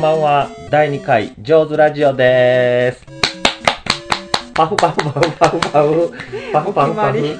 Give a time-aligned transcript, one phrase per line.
[0.00, 0.48] んばんは。
[0.70, 3.04] 第2回、上手ラジオでーす。
[4.54, 6.10] パフパフパフパフパフ。
[6.54, 7.36] パフパフパフ。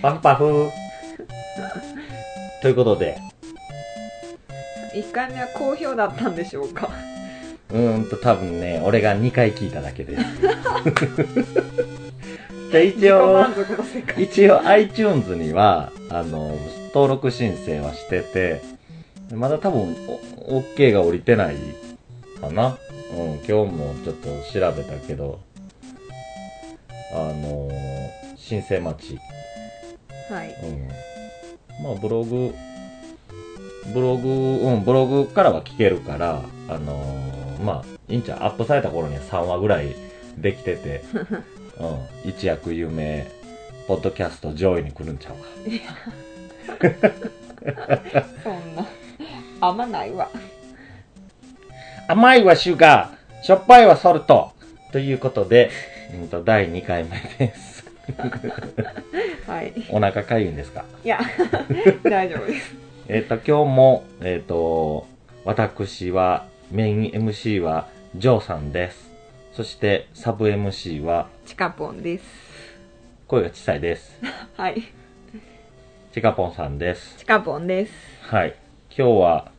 [0.00, 0.70] パフパフ。
[2.62, 3.18] ということで、
[4.94, 6.88] 1回目は好評だったんでしょうか？
[7.72, 10.22] うーんと多分ね、俺が2回聞いただけです。
[12.70, 16.56] で、一応自己満、足の世界一応 iTunes には、あの、
[16.94, 18.62] 登録申請はしてて、
[19.34, 21.56] まだ多分、お OK が降りてない
[22.40, 22.78] かな。
[23.16, 25.40] うん、今日もちょっと調べたけど、
[27.14, 27.70] あの
[28.36, 29.18] 申請待ち。
[30.32, 30.88] はいうん。
[31.84, 32.54] まあ、ブログ、
[33.92, 39.94] ブログ、うん、ブログからは聞けるから、あのーまあ、いいんちゃうアップされた頃には3話ぐらい
[40.36, 41.02] できてて、
[41.78, 43.26] うん、一躍有名、
[43.86, 45.46] ポッドキャスト上位に来るんちゃうか。
[48.42, 48.86] そんな
[49.62, 50.28] あんまないわ
[52.08, 54.50] 甘いはシュガー、しょっぱいはソルト。
[54.90, 55.70] ということで、
[56.12, 57.84] うんと、第2回目です。
[59.46, 60.84] はいお腹かゆいんですか？
[61.04, 61.20] いや
[62.02, 62.74] 大丈夫です
[63.06, 65.06] えっ、と、今日も、えっ、と、
[65.44, 67.86] 私は、メイン MC は、
[68.16, 69.12] ジョーさんです。
[69.52, 72.24] そして、サブ MC は、チカポンです
[73.28, 74.18] 声が小さいです。
[74.58, 74.82] はい
[76.12, 77.14] チカポンさんです。
[77.16, 77.92] チカポンです
[78.22, 78.56] はい。
[78.94, 79.51] 今日は、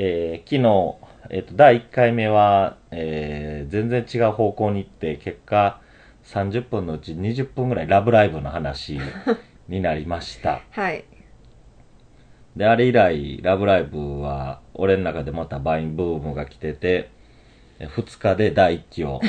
[0.00, 5.80] えー昨日、えっ、と、第1回目は、えー全然違う方向に行って、結果、
[6.24, 8.98] 30分のうち20分ぐらいラブライブの話
[9.68, 10.62] になりました。
[10.70, 11.04] はい
[12.56, 17.10] で、あれ以来、ラブライブは、俺の中でまたバインブームが来てて、
[17.80, 19.20] 2日で第1期を、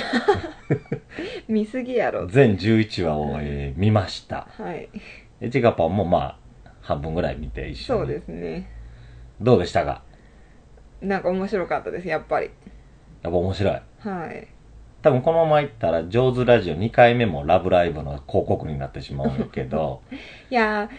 [1.48, 4.48] 見すぎやろ全11話を、えー見ました。
[4.52, 4.88] はい
[5.40, 8.00] で、チカパンもまあ、半分ぐらい見て一緒に。
[8.00, 8.70] そうですね
[9.42, 10.04] どうでしたか？
[11.02, 12.50] なんか面白かったですやっぱり。
[13.22, 13.74] やっぱ面白い。
[13.74, 13.82] は
[14.28, 14.48] い。
[15.02, 20.02] 多分このままいったら、上手ラジオ2回目もラブライブの広告になってしまうんやけど、
[20.52, 20.90] いやー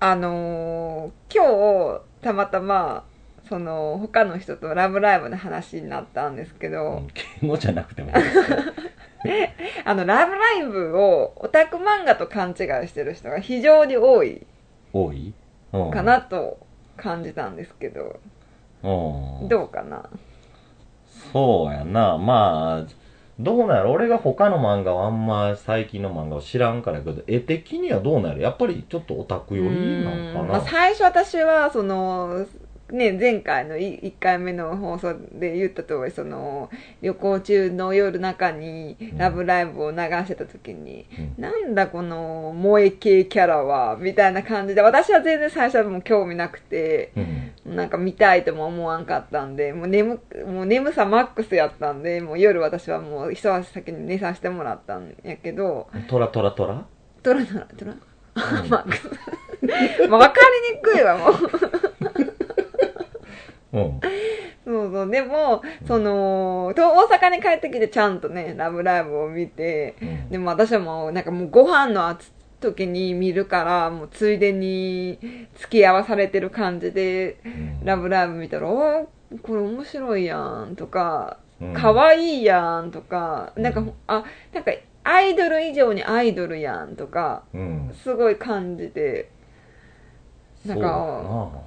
[0.00, 3.04] あのー今日たまたま
[3.48, 7.08] その他の人とラブライブの話になったんですけど、うん
[7.40, 8.38] 敬語じゃなくてもいいです
[9.84, 12.56] あのラブライブをオタク漫画と勘違い
[12.88, 14.46] してる人が非常に多い。
[14.92, 15.32] 多い？
[15.72, 15.90] うん。
[15.90, 16.58] かなと
[16.96, 18.10] 感じたんですけど、うん。
[18.82, 20.08] どうかな？
[21.32, 22.16] そうやな。
[22.16, 22.92] まあ、
[23.38, 23.92] どうなんやろ？
[23.92, 29.68] 俺が他の漫画はあんま最近の漫画を知らんからやけど、絵的にはどうなんやっぱりちょっとオタク寄り
[30.04, 30.40] なのかな。
[30.40, 30.48] うん。
[30.48, 32.46] まあ、最初私はその
[32.90, 36.70] ね前回の1回目の放送で言った通りその
[37.02, 39.18] 旅行中の夜中にん。
[39.18, 41.06] ラブライブを流してた時に、
[41.36, 41.42] うん。
[41.42, 47.76] なんだこの萌え系キャラはみたいな感じで私は全然最初はもう興味なくてうん。
[47.76, 56.86] なんか見たいとも思わんかったんでもう眠もう眠さマックスやったんでもう夜私はもう一足先に寝させてもらったんやけどトラトラトラ？
[57.22, 57.66] トラトラ？
[57.76, 57.92] トラ？
[57.92, 57.98] うん。
[58.70, 59.08] マックス。
[60.08, 61.34] まあ分かりにくいわもう
[63.72, 64.00] うん。
[64.64, 72.30] そうそうでもそのと大阪に帰ってきてちゃんとね「ラブライブ!」を見てうんでも私はもうなんかもうご飯のあつ
[72.60, 75.18] 時に見るからもうついでに
[75.56, 79.06] 付き合わされてる感じでうん「ラブライブ!」見たら「おー
[79.42, 84.72] これ面白いやん」とかうん「かわいいやん」とかなんかうんあなんか
[85.04, 87.90] アイドル以上にアイドルやんとかうん。
[87.94, 89.30] すごい感じて
[90.66, 90.88] なんか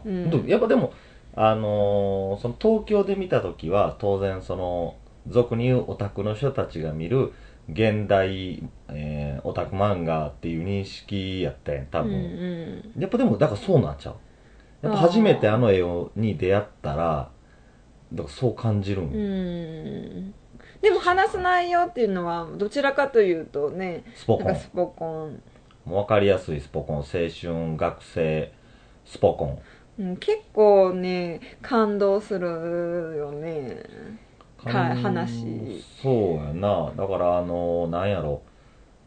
[0.05, 0.91] そうやっぱでも、
[1.35, 4.95] あのーその東京で見た時は当然その
[5.27, 7.31] 俗に言うオタクの人たちが見る
[7.69, 12.17] 現代、えーオタク漫画っていう認識やったんや多分、うん
[12.95, 13.01] うん。
[13.01, 14.15] やっぱでもだからそうなっちゃう。
[14.81, 17.29] やっぱ初めてあの絵をに出会ったら
[18.13, 20.33] だからそう感じるん、うん。
[20.81, 24.55] でも話す内容っていうのはどちらかというとねスポコン。
[24.55, 25.41] スポコン、
[25.85, 26.97] もう分かりやすいスポコン。
[26.97, 28.51] 青春学生
[29.05, 29.59] スポコン
[29.99, 33.83] うん、結構ね感動するよね。
[34.65, 35.83] 話。
[36.01, 36.91] そうやな。
[36.95, 38.41] だからあのなんやろ。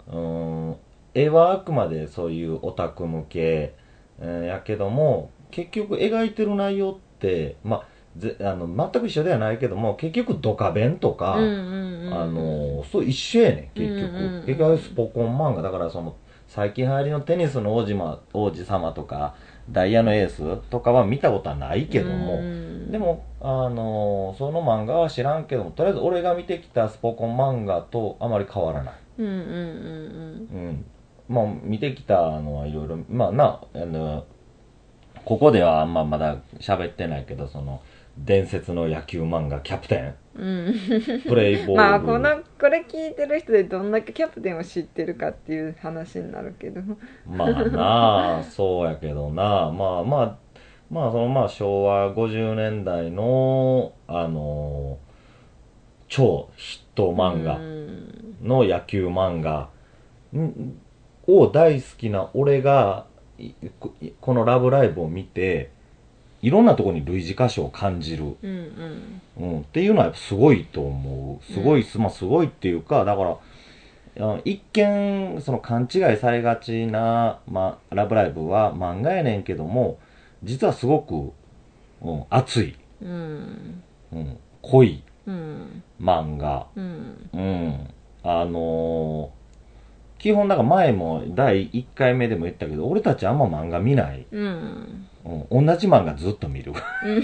[0.08, 0.76] うーん
[1.14, 3.74] 絵はあくまでそういうオタク向け、
[4.20, 11.48] えーやけども結局描いてる内容ってまあぜあの全く一緒ではないけども結局ドカベンとか、うんうん
[12.06, 14.46] うんあのそう一緒やねん結局、うんうんうん。
[14.46, 15.62] 結局スポコン漫画。
[15.62, 16.16] だからその
[16.46, 19.34] 最近流行りのテニスの王子,、ま、王子様とか
[19.70, 28.94] ダイヤのエースとかは見たことはないけども、うんでも、あのその漫画は知らんけども、とりあえず俺が見てきたスポコン漫画とあまり変わらない。
[29.18, 29.44] うんうんうん
[30.52, 30.84] うん。
[31.28, 34.26] まあ、見てきたのはいろいろ、まあな、あの、
[35.24, 37.80] ここではあんままだ喋ってないけど、その、
[38.16, 40.68] 伝説の野球漫画キャプテうん。
[40.68, 40.74] ン
[41.26, 41.74] プレイボール。
[41.74, 46.80] まあこのこれ聞いてる人でどんだけキャプテンを知ってるかっていう話になるけど。
[47.26, 49.70] まあなあ そうやけどな。
[49.72, 50.36] まあまあ
[50.90, 54.98] まあそのまあ昭和50年代のあの
[56.08, 58.36] 超ヒット漫画うん。
[58.42, 59.70] の野球漫画
[60.36, 60.76] ん
[61.26, 63.06] を大好きな俺が
[64.20, 65.70] この「ラブライブ!」を見て
[66.44, 69.52] いろんなところに類似箇所を感じる、うんうん。
[69.52, 71.52] うん、っていうのはやっぱすごいと思う。
[71.52, 73.36] すごい、まあすごいっていうかだから
[74.20, 79.98] あ一見その勘違いされがちな「まあ、ラブライブ!」は漫画やねんけども
[80.42, 81.32] 実はすごく、
[82.06, 83.82] うん、熱い、うん。
[84.12, 85.82] うん、濃いうん。
[86.00, 86.66] 漫画。
[86.76, 87.30] うん。
[87.32, 87.90] うん。
[88.22, 89.44] あのー
[90.18, 94.24] 基本だから前も第1回目でも言ったけど、俺たちあんま漫画見ない。
[94.30, 95.66] うんうん。
[95.66, 96.72] 同じ漫画ずっと見る。
[97.04, 97.22] う ん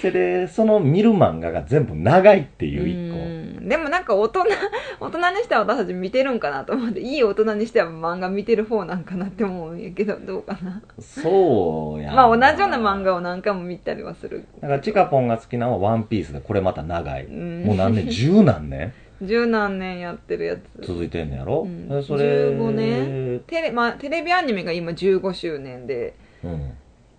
[0.00, 4.44] それで、その見る漫画が全部長いっていう一うんでもなんか大人
[4.98, 11.02] 大人にしては私たち見てるんかなと思っていい大人にしては漫画見てる方なんかなって思うんやけどどうかな個。
[11.02, 17.26] そうやんまあ同じような漫画を何回も見たりはするだからチカポンが好きなのはワンピースで、これまた長い。
[17.26, 18.08] うんもう何年？
[18.08, 18.92] 十何年？
[19.22, 22.48] 十何年やってるやつ続いてんのやろ、うんでそれ。
[22.48, 23.40] 15年？
[23.46, 26.29] テレ,、まあ、テレビアニメが今15周年でうん。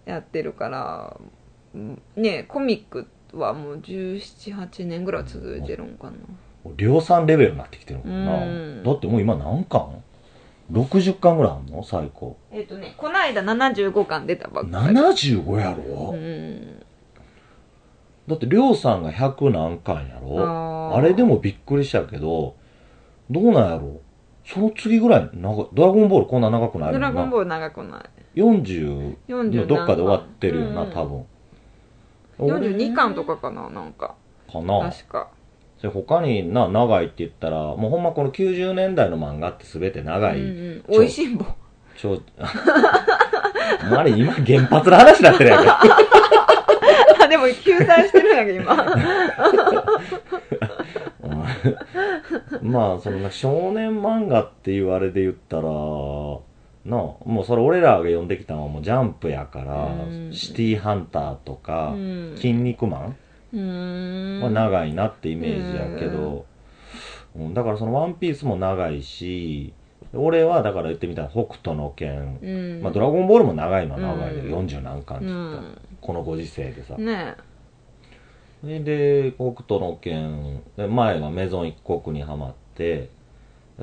[0.05, 1.17] やってるから
[1.73, 6.13] うんねコミックはもう1718年ぐらい続いてるんかな。
[6.77, 8.43] 量産レベルになってきてるもんな。
[8.43, 8.83] うん。
[8.83, 10.03] だってもう今何巻
[10.71, 11.81] ?60 巻ぐらいあんの？
[11.83, 12.37] 最高。
[12.51, 14.95] えっ、とねこの間75巻出たばっかり。
[14.95, 16.83] 75やろ、うん。
[18.27, 20.93] だって、りょうさんが100何巻やろ？
[20.95, 22.55] あれでもびっくりしたけど、
[23.29, 23.99] どうなんやろ？
[24.45, 26.99] その次ぐらい長い、ドラゴンボールこんな長くないド。
[26.99, 30.91] ラゴンボール長くない40 40のどっかで終わってるよな、うん。
[30.91, 31.25] 多分。
[32.39, 34.15] 42巻とかかななんか。
[34.51, 34.89] かな。
[34.89, 35.29] 確か。
[35.77, 40.39] それ他にな、長いって言ったら、もうほんまこの90年代の漫画って全て長い。
[40.39, 40.99] うんうん。
[40.99, 41.37] おいしん。
[41.37, 41.45] ぼ
[41.97, 42.21] ちょ、
[43.95, 45.81] あれ今原発の話になってるやんか。
[47.23, 48.73] あ でも救済してるんやけど今。
[51.23, 51.27] う
[52.65, 55.63] んまあ、そのな少年漫画っていうあれで言ったら、
[56.85, 60.33] なあ、もうそれ俺らが読んできたのはもうジャンプやから、うん。
[60.33, 62.33] シティハンターとか、うん。
[62.35, 63.13] 筋肉マ
[63.53, 66.45] ンは長いなってイメージやけど、
[67.35, 67.53] うん。
[67.53, 69.73] だからそのワンピースも長いし、
[70.13, 72.81] 俺はだから言ってみたら北斗の拳、うん。
[72.81, 75.57] まあドラゴンボールも長いのは長いで、うん40何巻ってう言った。
[75.57, 75.77] ら、ん。
[76.01, 76.95] このご時世でさ。
[76.97, 77.35] ね
[78.63, 83.09] で、北斗の拳、で前はメゾン一国にハマって、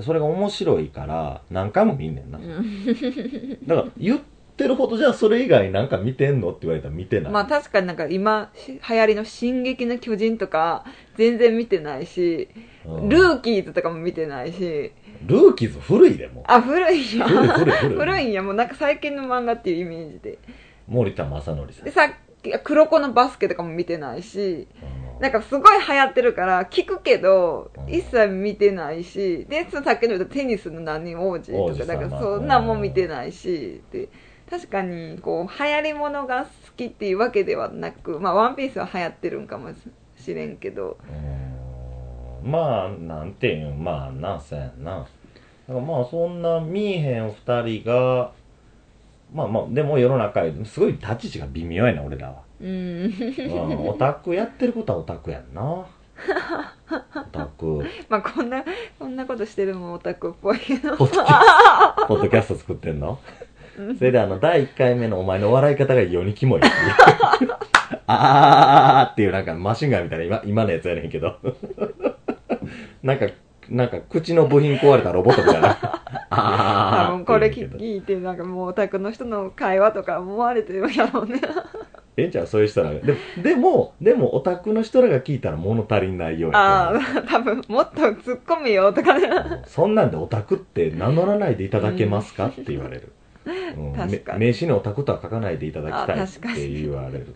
[0.03, 2.39] それが面白いから何回も見んねんな。
[3.67, 4.21] だから言っ
[4.57, 7.33] てるほどじゃあそれ以外なんか見てんのって言われたら見てない。
[7.33, 10.85] まあ確かになんか今し流行りの「進撃の巨人」とか
[11.17, 14.93] 全然見てないし、うんルーキーズとかも見てないし
[15.27, 16.45] ルーキーズ古いでもう。
[16.47, 17.97] あ古いんや古い古い古い。
[17.99, 20.39] 古いんやもうなんか最近の漫画っていうイメージで
[20.87, 21.91] 森田正則さんで。
[21.91, 22.11] さっ
[22.43, 34.09] き黒子のバスケとかも見てないしうんなんかすごい流行ってるから聞くけどうん一切見てないしでそのさっきの言ったテニスの何王子王子様とかだからそんなんも見てないしで
[34.51, 39.71] 確かにこう流行りものが好きっていうわけではなくまあワンピースは流行ってるんかも
[40.17, 41.49] しれんけどうん
[42.43, 45.01] まあ、なんていうん、まあな、そうやんな。
[45.01, 45.09] だか
[45.69, 48.33] らまあそんな見えへん二人が、
[49.33, 52.43] まあまあ、でも世の中へ、すごい立ち位置が微妙やな、俺らは。
[52.61, 55.63] うんうん、オタクやってることはオタクやんな。
[55.63, 55.87] オ
[57.31, 57.81] タク。
[58.09, 58.65] まあこんな
[58.99, 63.19] こんなことしてるのもオタクっぽいけどポッドキャスト、ポッドキャスト作ってんの？
[63.97, 66.71] それであの、第1回目のお前の笑い方が世にキモいってい
[67.49, 67.53] う。
[68.09, 71.37] あーっていうなんかマシンガンみたいな今、今のやつやねんけど。
[73.05, 73.27] なんか、
[73.69, 75.79] なんか口の部品壊れたロボットみたいな。
[76.31, 81.41] あー多分これって言うねんけど聞いてなんかもうオタクの人の会話とか思われてるやろうね
[82.19, 83.01] ええんちゃうそういう人らが。
[83.01, 89.29] でも、でも、でもオタクの人らが聞いたら物足りないようあやあ多分もっと突っ込めよとかね
[89.67, 92.49] そんなんでオタクって名乗らないでいただけますか？
[92.49, 93.13] って言われる。
[93.77, 97.35] うん確かにめ名刺にオタクとは書かないでいただきたいあって言われる。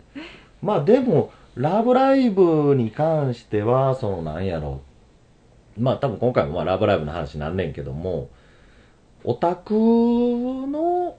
[0.61, 4.81] まあでも、ラブライブに関しては、そのなんやろ
[5.77, 8.29] まあ多分今回もまあラブライブの話になんねんけども、
[9.23, 11.15] オタクの、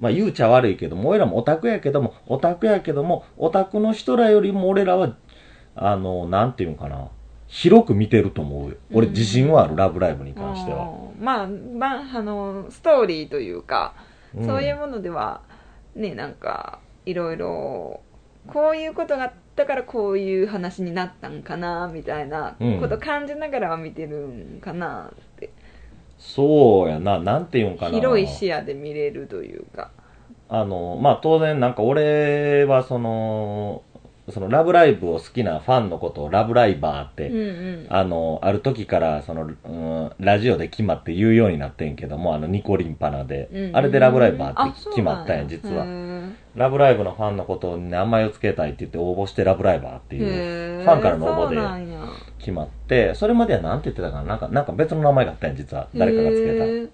[0.00, 5.16] まあ言うちゃ悪いけども、俺らもオタクやけども、オタクやけども、オタクの人らよりも俺らは、
[5.74, 7.08] あの、なんていうんかな、
[7.46, 8.76] 広く見てると思うよ。
[8.92, 10.84] 俺うん自信はある、ラブライブに関しては。
[10.84, 13.94] うんまあ、まあ、あのストーリーというか、
[14.36, 15.40] うんそういうものでは
[15.96, 18.02] ねなんかいろいろ
[18.46, 25.50] こういうことがあったからこういう話になったんかなみたいなこと感じながらは見てるんかなって、
[26.18, 27.94] そうやな、なんていうんかな。
[27.94, 29.90] 広い視野で見れるというか。
[30.48, 33.82] あの、まあ、当然なんか俺はその、
[34.30, 37.40] そのラブライブを好きなファンのことをラブライバーって、うんう
[37.84, 37.86] ん。
[37.88, 45.86] あの、ある時から、その、うん、ラジオで決まって言うようになってんけども、あの、ニコリンパナで、うんうんあれでラブライバーあって決まったんや、そう実は。
[46.56, 51.56] ラブライブのファンのことに名前を付けたいって言って応募してラブライバーってーいうファンからの応募で。
[51.56, 52.00] んや
[52.38, 54.24] 決まって、それまではなんて言ってたかな？
[54.24, 55.88] なんか、なんか別の名前があったんや、実は。
[55.94, 56.64] 誰かが付けた。
[56.64, 56.88] へー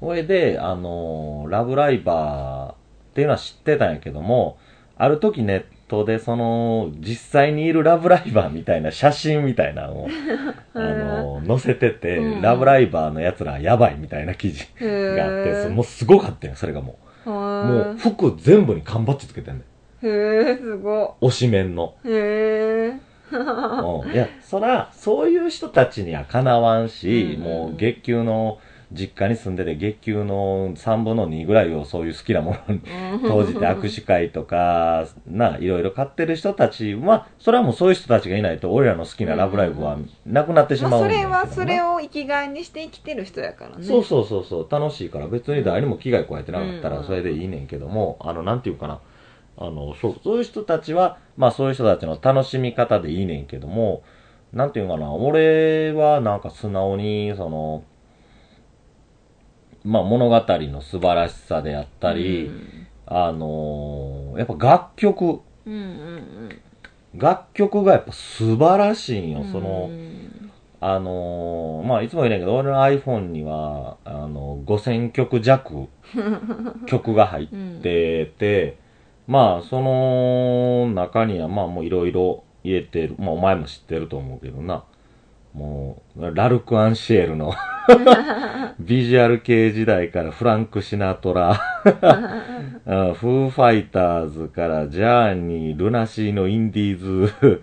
[0.00, 2.76] それで、あのーラブライバーっ
[3.14, 4.58] ていうのは知ってたんやけども、
[4.98, 10.08] ある時ネットでその、実際にいるラブライバーみたいな写真みたいなのを、
[10.74, 17.30] あのー載せてて、うんラブライバーの奴らやばいみたいな記事へがあって、そーもうすごかったよ、それがもう。
[17.30, 20.06] もう服全部に缶バッジつけてんねん。
[20.06, 21.94] へえすご推しメンの。
[22.04, 22.92] いへえ
[23.32, 24.12] うん。
[24.12, 28.58] いや、そら、そういう人たちにはかなわんし、うんもう月給の、
[28.92, 32.80] 実家に住んでて月給の3分の2ぐらいをそういう好きなものに
[33.26, 43.84] 投じて握手会とか、な、いろいろ買ってる人たちは、それはもうそういう人たちがいないと、俺らの好きなラブライブはなくなってしままあ、うんだけどなそれはそれを生きがいにして生きてる人やからね。
[43.84, 49.00] そうそうそうそう、楽しいから別に誰にも危害加えてなかったうんらそれでいいねんけども、あの、なんていうかな。
[49.58, 54.02] あの、そう、そういう人たちは、まあそういう人たちの楽しみ方でいいねんけども、
[54.52, 57.82] なんていうかな、俺はなんか素直に、その、
[59.84, 62.50] まあ物語の素晴らしさであったり、
[63.06, 65.78] あのやっぱ楽曲、うんうんう
[66.48, 66.60] ん。
[67.14, 69.52] 楽曲がやっぱ素晴らしいんよ、うん。
[69.52, 75.88] そのう、んあのーまあ、いつも言うねんけど、俺の iPhone には、あの、5000曲弱、
[76.86, 77.46] 曲が入っ
[77.82, 78.78] てて、
[79.26, 83.14] まあ、その中には、まあ、もういろいろ入れてる。
[83.18, 84.84] まあ、お前も知ってると思うけどな。
[85.54, 87.52] もう、ラルク・アンシエルの
[88.78, 91.56] ビジュアル系時代からフランク・シナトラ、あ
[93.14, 97.62] フーファイターズからジャーニー、ルナシーのインディーズ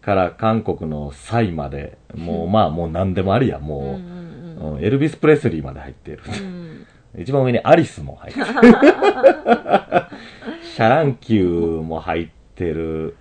[0.00, 6.20] から韓国のサイまで、もうまあもう何でもありや、うんもうんう、うんエルビス・プレスリーまで入ってる。
[6.26, 6.86] うん
[7.18, 8.46] 一番上にアリスも入ってる。
[10.74, 13.16] シャ乱Q も入ってる。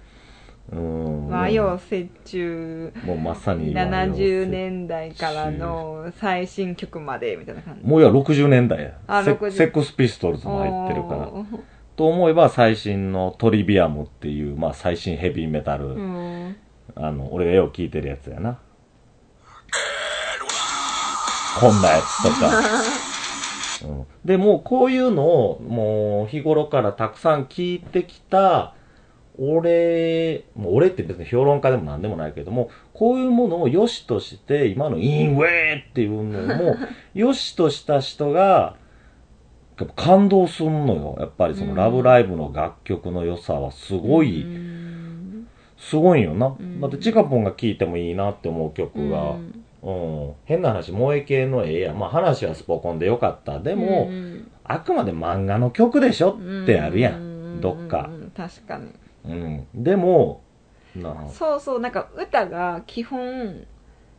[0.72, 1.28] うん。
[1.28, 8.98] 和洋折衷もうまさに和洋折70年代からの最新曲までみたいな感じもういや60年代や。
[9.06, 11.30] あセ60セックスピストルズも入ってるから。
[11.98, 15.88] と思えば最新のトリビアムっていう、まあ最新ヘビーメタル。
[15.88, 16.56] うん
[16.96, 18.60] あの、俺がよう聞いてるやつやな。
[21.60, 22.62] こんなやつとか。
[23.88, 28.74] うん、で、もうこういうのを、もう日頃からたくさん聞いてきた、
[29.40, 36.76] 俺、もう俺って別に評論家でも何でもないけども、こういうものを良しとして、今のインウェーっていうのも、
[37.16, 38.76] 良しとした人が、
[39.80, 41.18] やっぱ感動すんのよ。
[41.20, 45.48] やっぱりそのラブライブの楽曲の良さはすごい、うん。
[45.78, 46.50] すごいよな。
[46.50, 46.80] ん。
[46.80, 49.64] だってチカポンが聴いてもいいなって思う曲が、うん、
[50.46, 51.94] 変な話、萌え系のええや。
[51.94, 53.60] まあ話はスポコンでよかった。
[53.60, 57.18] でも、うんあくまで漫画の曲でしょってあるや。
[57.18, 58.26] うんどっかう。
[58.26, 58.92] ん確かに
[59.26, 59.68] うん。
[59.74, 60.42] でも、
[60.96, 63.66] なそうそうなんか歌が基本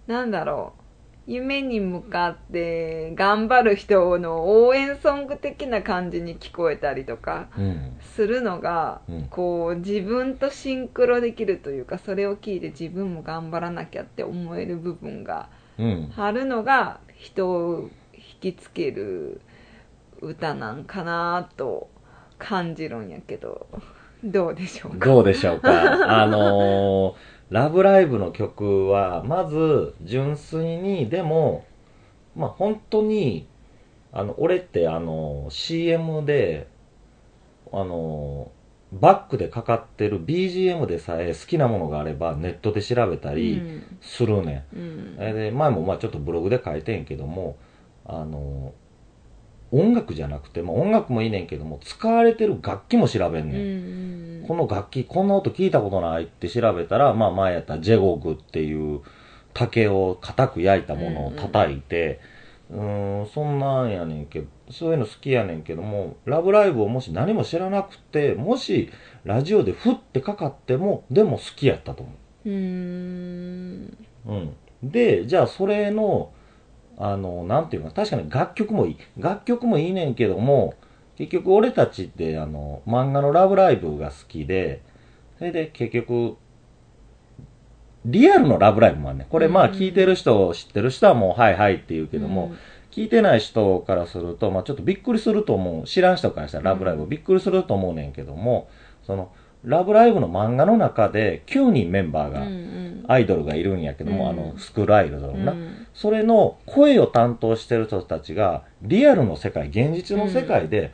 [0.06, 0.81] なんだろう
[1.26, 7.96] 夢に向かって頑張る人の応援ソング的な感じに聞こえたりとかうん。
[8.00, 15.48] するのが、うんこう自分とシンクロできるというかそれを聞いて自分も頑張らなきゃって思える部分が
[15.78, 16.12] うん。
[16.16, 17.88] あるのが人を
[18.42, 19.40] 引きつける
[20.20, 21.88] 歌なんかなと
[22.38, 23.66] 感じるんやけど
[24.24, 25.06] どうでしょうか？
[25.06, 26.22] どうでしょうか？
[26.22, 27.14] あのー
[27.52, 31.66] ラブライブの曲は、まず、純粋に、でも、
[32.34, 33.46] まあ、本当に、
[34.10, 36.66] あの、俺って、あの、CM で、
[37.70, 38.50] あの、
[38.90, 44.78] バックでかかってる BGM でさえ好きなものがあればネットで調べたりうんするねん。
[44.78, 47.56] うんえで前もまあちょっとブログで書いてんけども
[48.04, 48.74] あの
[49.72, 54.46] 音楽じゃなくて、まあ、音楽もいいねんけども使われてる楽器も調べんうねん、ん。
[54.46, 59.00] この楽器こんな音聞いたことないって調べたら、まあ、前やったらジェゴグっていう
[59.54, 62.20] 竹を固く焼いたものを叩いて
[62.70, 68.90] うーんそんなんやねんけどそういうの好きやねんけども「ラブライブ!」をもし何も知らなくてもし
[69.24, 72.12] ラジオでふってかかってもでも好きやったと思
[72.46, 72.48] う。
[72.48, 73.96] うーん。
[74.26, 76.30] うん、でじゃあそれの
[77.04, 78.96] あのなんていうか確かに楽曲もいい。
[79.18, 80.74] 楽曲もいいねんけども
[81.16, 84.80] 結局俺たちってあの漫画の「ラブライブ!」が好きで
[85.38, 86.36] それで結局
[88.06, 89.26] リアルのラブライブもあんねん。
[89.26, 89.72] これまあうん。
[89.72, 92.56] 聞いてる人知ってる人はもうはいはいって言うけども、うん。
[92.92, 95.84] 聞いてない人からすると、まあ、ちょっとびっくりすると思う。
[95.84, 97.08] 知らん人からしたらラブライブ、うん。
[97.08, 98.68] びっくりすると思うねんけども
[99.02, 99.32] その
[99.64, 103.12] ラブライブの漫画の中で9人メンバーうんうが、ん。
[103.12, 104.30] アイドルがいるんやけども、うん。
[104.30, 105.86] あのスクールアイドルのな、うん。
[105.94, 110.92] それの声を担当してる人たちがリアルの世界現実の世界で、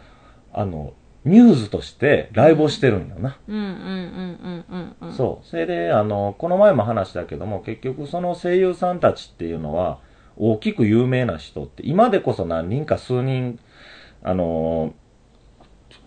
[0.53, 0.95] あの
[1.25, 5.13] ミューズとしてライブをしてるんよな、うんうんうんうんうんうん。
[5.13, 5.47] そう。
[5.47, 9.99] それであのこの前も話したけども結局その声優さんたちっていうのは
[10.37, 13.59] 大きく有名な人って今でこそ何人か数人
[14.23, 14.95] あの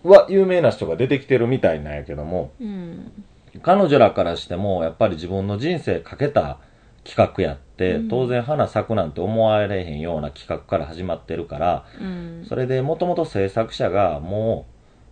[0.02, 3.12] は有名な人が出てきてるみたいなんやけどもうん。
[3.62, 6.58] 彼女らからしてもやっぱり自分の人生かけた
[7.04, 8.08] 企画やって、うん。
[8.08, 12.46] 当然花咲くなんて思われへんような企画から始まってるからうん。
[12.48, 14.66] それでもともと制作者がも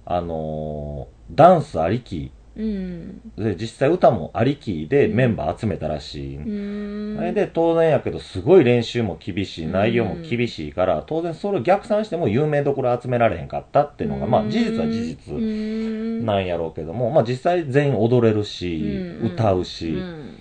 [0.07, 3.21] うあのーダンスありきうん。
[3.37, 7.17] で実際歌もありきでメンバー集めたらしい、うん。
[7.17, 9.73] それで当然やけどすごい練習も厳しいうん。
[9.73, 16.27] 内容も厳しいから当然それを逆算しても有名どころ集められへんかったっていうのがまあ事実は事実うん。
[16.27, 18.81] なんやろうけどもまあ実際全員踊れるし
[19.21, 19.27] うん。
[19.33, 19.91] 歌うし。
[19.91, 20.37] うん。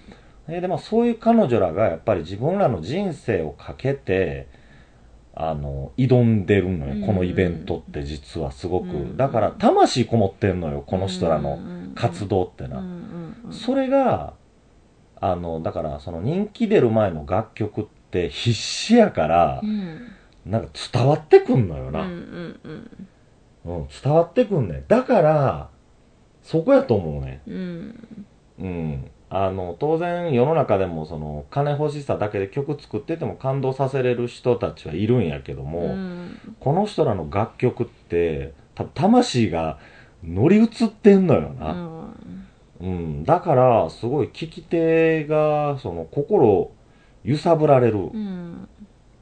[0.48, 4.48] でまあそういう彼女らがやっぱり自分らの人生をかけて
[5.42, 11.58] あの挑んでるのうんよこのイベントって実はすごくうんだから魂こもってんのよこの人らの
[11.96, 12.84] 活動ってな。
[13.52, 14.34] それが、
[15.20, 20.12] あの、だから、その人気出る前の楽曲って必死やからう、ん
[20.46, 22.04] なんか伝わってくんのよな。
[22.04, 22.60] うん
[23.66, 24.84] 伝わってくんねん。
[24.88, 25.70] だから、
[26.42, 27.42] そこやと思うね。
[27.48, 28.26] うん
[28.60, 29.12] うん。
[29.30, 39.78] あの、当然世の中でもその、金欲しさだけで曲作ってても感動させれる人たちはいるんやけども、うんこの人らの楽曲って、た魂が
[40.24, 41.72] 乗り移ってんのよな。
[41.72, 42.00] うん
[42.82, 46.74] うん、だから、すごい聞き手が、その、心を
[47.24, 47.98] 揺さぶられる。
[47.98, 48.68] うん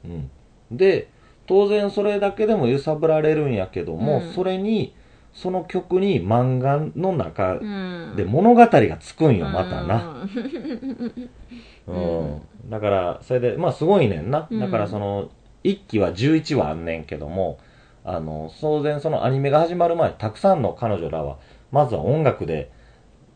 [0.04, 0.30] うん。
[0.70, 1.08] で、
[1.46, 4.94] 当然それだけでも揺さぶられるんやけども、うんそれに、
[5.40, 10.26] その曲に漫画の中うんで物語がつくんよ、またな。
[11.86, 12.24] ううん
[12.66, 12.70] ん。
[12.70, 14.48] だから、それで、まあすごいねんな。
[14.50, 15.30] うんだからその、
[15.62, 17.58] 1期は11話あんねんけども、
[18.04, 21.36] あの、当然そのアニメが始まる前、たくさんの彼女らは、
[21.70, 22.72] まずは音楽で、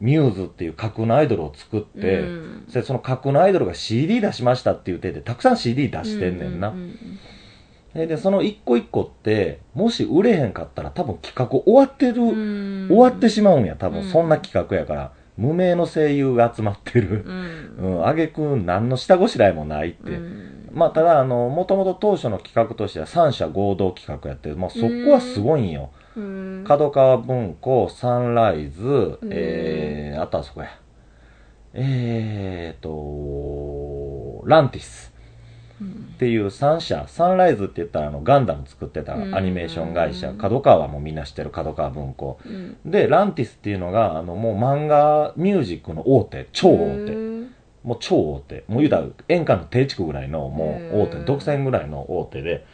[0.00, 6.70] ミューズっていう架空のアイドルを作って、うんそれその架空のアイドルが CD 出しましたって言ってて、たくさん CD 出してんねんな。
[6.70, 6.94] ううで
[7.94, 15.12] で、その一個一個って、もし売れへんかったら多分企画終わってる、うん終わってしまうんや、多分うんそんな企画やから。
[15.36, 17.24] 無名の声優が集まってる。
[17.26, 20.10] うん うん、あげく何の下ごしらえもないって。
[20.10, 25.90] うんまあ、ただ、あの、もともと当初の企画としては三社合同企画やって、まあ、そこはすごいんよ。
[26.16, 30.68] うん角川文庫、サンライズ、うんえー、あとはそこや。
[31.74, 35.11] えーと、ランティス。
[35.82, 42.38] うんっていう3社、サンライズって言ったらあのガンダム作ってたアニメーション会社、うん角川はもうみんな知ってる角川文庫。
[42.46, 47.12] うんで、ランティスっていうのが、あのもう漫画ミュージックの大手、超大手。
[47.12, 47.32] うん
[47.82, 48.64] もう超大手。
[48.68, 52.64] もう言うたら演歌の定地区ぐらいのもう大手、うん独占ぐらいの大手で、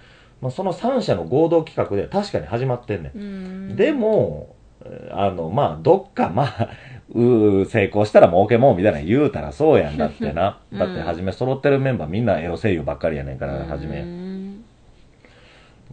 [0.42, 3.18] まあ、その3社の合同企画で確かに始まってんねん。
[3.18, 3.25] う
[3.73, 6.68] んでも、えーあの、まあ、どっか、まあ、
[7.14, 10.61] うー成功したら儲けもんみたいな言うたらそうやんだってな。
[10.71, 10.79] うん。
[10.79, 14.03] だって、初め揃ってるメンバーみんなエロ声優ばっかりやねんから、初うめ。
[14.03, 14.64] ん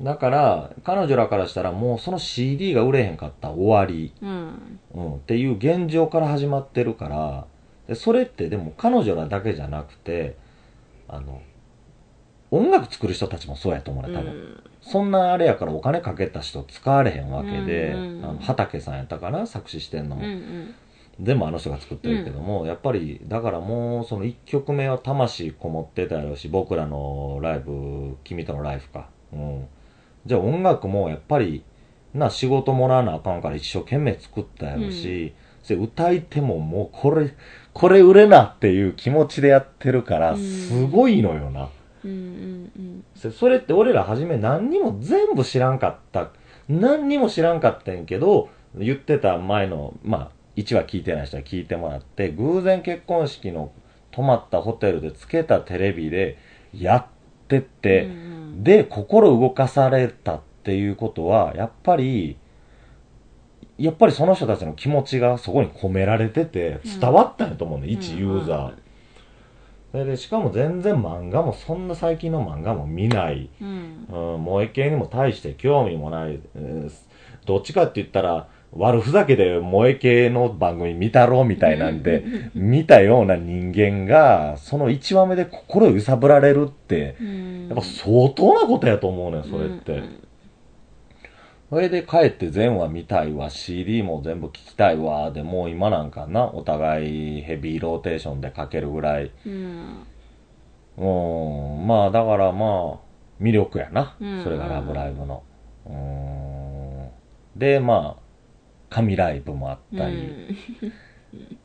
[0.01, 4.79] だから、彼女らからしたらもうその CD が売れへんかったら終わり、うん。
[4.93, 7.45] うん、っていう現状から始まってるから、
[7.87, 10.35] でそれってでも彼女らだけじゃなくて、
[11.07, 11.41] あの、
[12.51, 14.63] 音楽作る人たちもそうやと思うね、多分。
[14.81, 20.75] そんなあれやからお金かけた人使われへんわけで、うんうんあの畑さんやったかな作詞してんのうんも、うん
[21.21, 29.67] 全部あの人が作ってるけども、やっぱりだからもうその1曲目は魂こもってたやろうし僕らのライブ「君とのライフか」うん、
[30.25, 31.63] じゃあ音楽もやっぱり
[32.13, 37.33] な仕事もらわなあかんから一生懸命作ったやろうし、それ歌い手ももうこれ
[37.73, 40.39] これ売れなっていう気持ちでやってるからうん。
[40.39, 41.69] すごいのよな。
[42.03, 42.13] うんう
[42.79, 43.03] ん。
[43.15, 46.29] そそれって俺ら初め何にも全部知らんかった。
[46.69, 53.71] 何にも知らんかったんやけど、言ってた前の、まあ、1話聞いてない人は聞いてもらって、偶然結婚式の
[54.11, 56.37] 泊まったホテルでつけたテレビで
[56.73, 57.05] やっ
[57.47, 62.37] てって、うんで、心動かされたっていうことは、やっぱり、
[63.77, 68.73] やっぱりその人たちの気持ちがそこに込められてて、伝わったんやと思うね、一ユーザー。
[69.91, 73.49] それで、しかも全然漫画も、そんな最近の漫画も見ない。
[73.61, 74.07] うん。
[74.09, 76.91] うん、萌え系にも大して興味もない、うん
[77.45, 89.91] どっちかって言ったら、悪ふざけで萌え系の番組見たろみたいなんで、見たような人間が、その1話目で心揺さぶられるって、うんやっぱ相当なことやと思うねん、それって。
[89.93, 90.21] うん
[91.67, 99.31] それで帰って全話見たいわ、CD も全部聞きたいわ、でもう今なんかな、お互いヘビーローテーションでかけるぐらい。
[99.45, 100.05] うん
[100.97, 104.15] うん、まあだからまあ、魅力やな。
[104.21, 105.43] うんそれがラブライブの。
[105.87, 107.09] うん。
[107.59, 108.24] で、まあ、
[108.95, 110.55] 神ライブもあったり、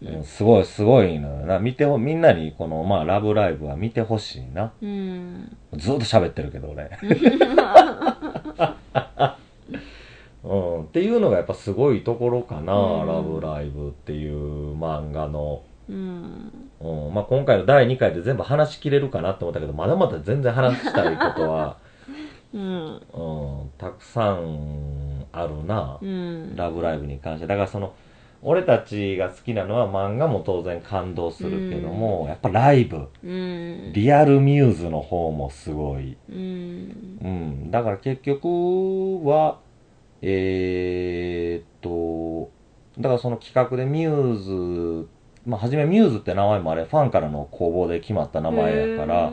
[0.03, 0.25] うん。
[0.25, 1.47] すごいすごいのよ。
[1.47, 1.61] な。
[1.61, 4.73] 見てほ、みんなにこの、まあ、ラブライブは見てほしいな。
[4.83, 5.57] うん。
[5.75, 6.91] ずっと喋ってるけど俺。
[10.43, 13.07] うん、っていうのがやっぱすごいところかな、うん。
[13.07, 15.63] ラブライブっていう漫画の。
[15.89, 16.53] うん。
[16.81, 21.77] うん、まあ今回の第2回で全部話しきれるかなって思ったけど、まだまだ全然話したいことは、
[22.53, 22.63] うん。
[22.63, 27.47] うん、たくさんあるな、うんラブライブに関して。
[27.47, 27.93] だからその、
[28.43, 36.17] 俺たちが好きなのは漫画も当然感動するけども、やっぱライブ、うんリアルミューズの方もすごい。
[36.31, 37.71] うんうん。
[37.71, 39.59] だから結局は、
[40.23, 42.51] えー、っと、
[42.99, 45.09] だからその企画でミューズ、
[45.47, 49.33] まあ、初めミューズって名前もあれ、ファンからの公募で決まった名前やから、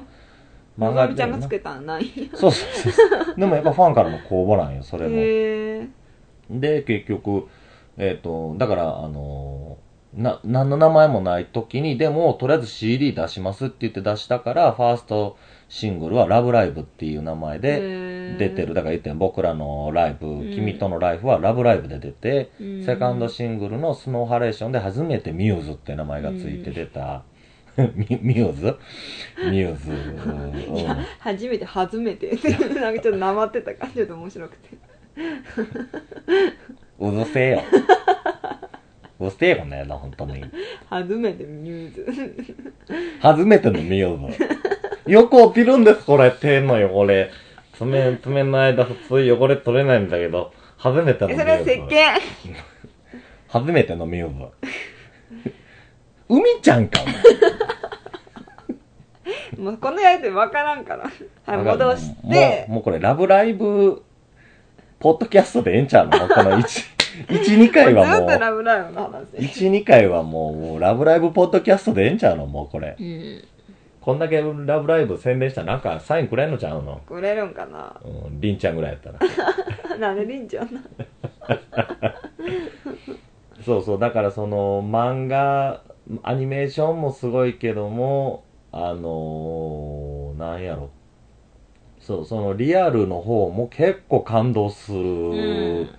[0.77, 3.35] 漫画ちゃんがなつけたんないそうそうそう。
[3.35, 5.15] でもやっぱファンからの公募なんよ、それも。
[6.49, 7.47] で、結局、
[7.97, 9.77] えっ、と、だから、あの
[10.13, 15.37] な、何の名前もない時に、でも、とりあえず CD 出しますって言って出したから、ファースト
[15.69, 18.73] シングルはラブライブっていう名前で出てる。
[18.73, 27.23] だから言ってん僕らのライブ、ん君とのライフはラブライブで出て、うんセカンドシングルのスノーハレーションで初めてミューズって名前がついて出た、
[27.95, 28.75] ミミューズ？
[29.51, 29.91] ミューズ。
[29.91, 32.31] うんいや初めて初めて
[32.79, 34.69] なんかちょっとなまってたからちょっと面白くて
[36.99, 37.61] うるせえよ。
[39.19, 40.43] うるせえよねな、本当に。
[40.89, 42.35] 初めてミューズ
[43.19, 45.11] 初めてのミューズ。
[45.11, 47.31] よく落ちるんです、これ、手の汚れ。
[47.77, 51.95] 爪、爪の間普通汚れ取れないんだけど、初めてのミュえそれは石ーズ。
[51.95, 52.19] 鹸
[53.47, 54.45] 初めてのミューズ。
[56.29, 56.99] 海ちゃんか、
[59.57, 61.03] もうこのやりとり分からんから。
[61.45, 64.03] はい戻しもてう、もうこれ、ラブライブ、
[64.99, 66.17] ポッドキャストでええんちゃうの？
[66.27, 66.61] この1、
[67.29, 69.11] 1、2回はずっともう、ラブライブの話。
[69.37, 72.45] 1、2回はもう、もうラブライブポッドキャストでええんちゃうの？
[72.45, 72.95] もうこれ。
[72.99, 73.43] うん。
[74.01, 77.01] こんだけラブライブ宣伝したらなんかサインくれんのちゃうの？
[77.05, 77.93] くれるんかな？
[78.03, 79.19] うん、りんちゃんぐらいやったら。
[79.99, 80.81] なんでりんちゃんな
[83.65, 85.81] そうそう、だからその漫画、
[86.23, 88.45] アニメーションもすごいけども、
[88.79, 90.91] あのー、なんやろ。
[91.99, 94.99] そう、そのリアルの方も結構感動する。
[94.99, 95.89] うん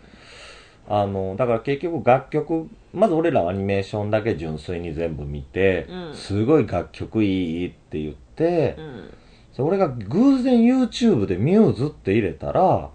[0.90, 9.10] あの、だから結局楽曲、まず俺らはアニメーションだけ純粋に全部見て、うんすごい楽曲いいって言って、うん
[9.52, 12.90] それ俺が偶然 YouTube でミューズって入れたら、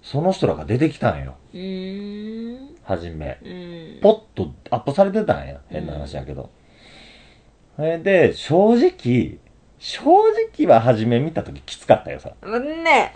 [0.00, 1.34] その人らが出てきたんよ。
[1.52, 3.38] うーんはじめ。
[3.42, 5.60] うんポッとアップされてたんや。
[5.68, 6.50] 変な話やけど。
[7.76, 9.38] それで、正直、
[9.78, 10.02] 正
[10.56, 12.32] 直は初め見た時きつかったよさ。
[12.44, 13.14] ね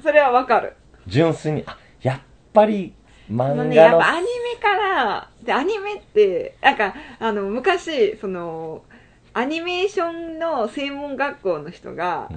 [0.00, 0.74] それはわかる
[1.06, 2.20] 純粋に、あ、やっ
[2.52, 2.94] ぱり
[3.30, 8.84] 漫あのね、やっぱアニメから、で、アニメって、なんか、あの、昔、その、
[9.34, 12.28] アニメーションの専門学校の人が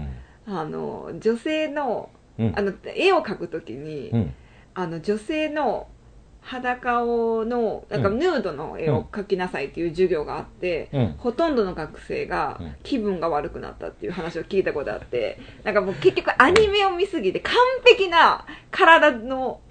[0.47, 0.55] う、ん。
[0.57, 2.09] あの、女性の、
[2.39, 2.61] うんあ。
[2.61, 4.33] の、絵を描くときに、うん。
[4.73, 5.87] あの、女性の
[6.41, 8.19] 裸をの、なんかうん。
[8.19, 11.15] ヌードの絵を描きなさいっていう授業があって、うん。
[11.17, 12.75] ほとんどの学生がうん。
[12.83, 17.53] 気分が悪くなったっていう話を聞いたことあって、なんかもう結局アニメを見すぎて完
[17.85, 19.61] 璧な体の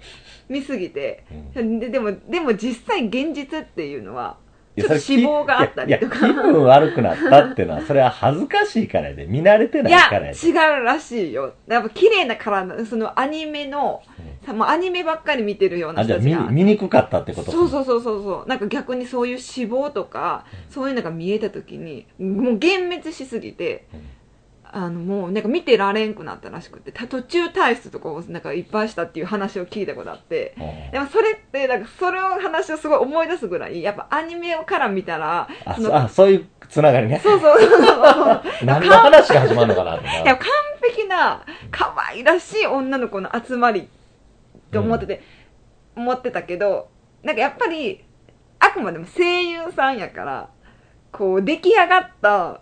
[0.49, 1.23] 見すぎて、
[1.55, 1.79] うん。
[1.79, 4.37] ででも、でも実際現実っていうのは、
[4.81, 6.27] ちょっと脂肪があったりとか。
[6.27, 10.47] 気分悪くなったってのは、それは恥ずかしいからやで、見慣れてないからやで。
[10.47, 11.53] 違うらしいよ。
[11.67, 14.01] やっぱ綺麗な体、そのアニメの、
[14.45, 16.51] さもうアニメばっかり見てるようなあ、じゃあ見人たちが。
[16.51, 18.49] 見にくかったってことそうそうそうそうそう。
[18.49, 23.99] なんか逆にそういう脂肪とかそういうのが見えた時にもう幻滅しすぎてうん
[24.73, 37.19] あのもうなんか見てられんくなったらしくてた途中退出とかをなんかいっぱいしたっていう話を聞いたことあってうんでもそれってなんかそれを話をすごい思い出すぐらいやっぱアニメから見たらあ、そあそういうつながりね。
[37.21, 39.97] そうそうそうそう何の話が始まるのかな。
[39.97, 40.47] いや完
[40.81, 43.89] 璧な可愛らしい女の子の集まり
[44.71, 45.21] と思ってて、
[45.97, 46.89] 思ってたけど
[47.23, 48.05] なんかやっぱり
[48.59, 50.49] あくまでも声優さんやから
[51.11, 52.61] こう出来上がった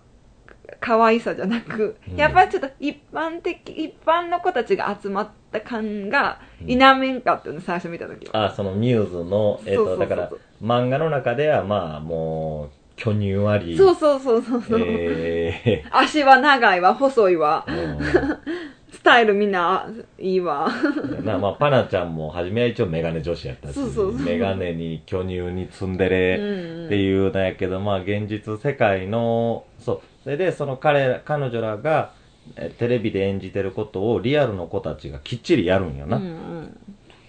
[0.80, 2.16] 可愛さじゃなく、うん。
[2.16, 6.68] やっぱりちょっと一般的一般の子たちが集まった感がうん。
[6.68, 17.64] 否めんかったの最初見た時は、あそのミューズの、えっ、と、だから、漫画の中では、まあ、もう、巨乳あり、そうそうそうそうそう、え足は長いわ細いわ。
[17.68, 18.38] ー
[18.92, 20.68] スタイルみんないいわ。
[20.68, 24.20] うんなまあ、パナちゃんも、初めは一応メガネ女子やったし、そうそうそう。
[24.20, 26.86] メガネに巨乳にツンデレ、うん。
[26.88, 30.02] っていうのやけど、まあ現実世界の、そう。
[30.24, 32.14] それで、その彼ら、彼女らが、
[32.56, 36.18] えテレビで演じてることをリアルの子たちがきっちりやるんよな。
[36.18, 36.24] うん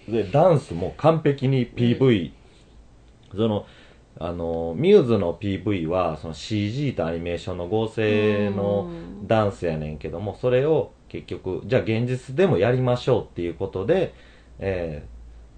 [0.07, 0.13] うん。
[0.13, 2.31] で、ダンスも完璧に PV、
[3.35, 3.65] その、
[4.19, 9.27] あの、ミューズの PV は、その CG とアニメーションの合成のうん。
[9.27, 14.13] ダンスやねんけども、それを結局、じゃあ現実でもやりましょうっていうことで、
[14.59, 15.11] えー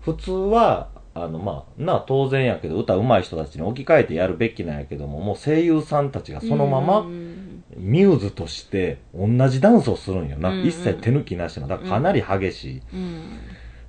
[0.03, 7.33] 普通は、あの、まあ、なあ、当然やけど、歌上手い人たちに置き換えてやるべきなんやけども、もう声優さんたちがそのまま、うん
[7.75, 10.49] ミューズとして同じダンスをするんよな。
[10.49, 11.67] うんうん一切手抜きなしの。
[11.67, 12.81] だからかなり激しい。
[12.93, 13.39] うん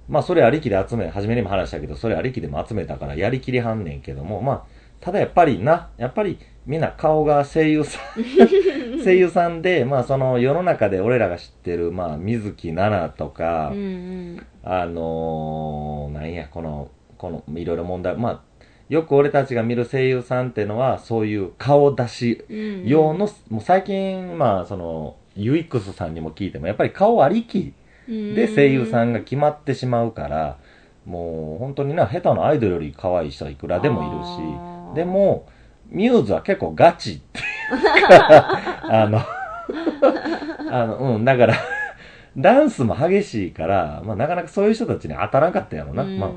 [0.09, 4.65] まあそれありきで集め、初めにも話したけど、それありきでも集めたからやりきりはんねんけども、まあ、
[5.01, 16.89] ただやっぱりな、やっぱりみんな顔が声優さん、 声優さんで、まあその世の中で俺らが知ってる、まあ水木奈々とか、うんうんあのー、なんや、この、
[17.25, 18.41] この、いろいろ問題、まあ、
[18.91, 22.87] よく俺たちが見る声優さんっていうのは、そういう顔出しうん。
[22.87, 27.73] 用の、もう最近、まあその、ユイックスさんにも聞いても、やっぱり顔ありき
[28.07, 30.59] で声優さんが決まってしまうから、
[31.07, 35.49] もう本当にな、下手なアイドルより可愛い人はいくらでもいるし、でも、
[35.89, 37.43] ミューズは結構ガチってい
[37.79, 39.21] うか、 あの、
[40.71, 41.55] あの、うん、だから、
[42.37, 46.03] ダンスも激しいから、まあなかなかそういう人たちに当たらんかったんやろな。
[46.03, 46.19] うん。
[46.19, 46.31] まあ、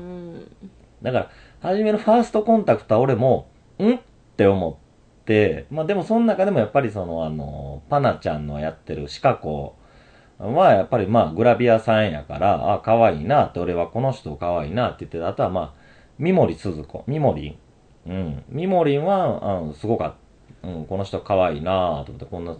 [1.02, 1.30] だから、
[1.60, 3.94] 初めのファーストコンタクトは俺も、ん？
[3.94, 4.00] っ
[4.36, 9.76] て思って、まあでもその中でもやっぱりその、あの、パナちゃんのやってるシカ子
[10.38, 15.28] はやっぱりまあグラビアさんやから、あ、可愛いなって、俺はこの人可愛いなって言ってた。
[15.28, 15.80] あとはまあ、
[16.18, 17.58] 三森鈴子、三森
[18.06, 18.44] うん。
[18.48, 20.18] 三森は、うん、すごかった。
[20.62, 22.56] うん、この人可愛いなと思って、こんな、